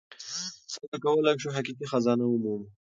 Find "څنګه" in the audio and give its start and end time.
0.73-0.97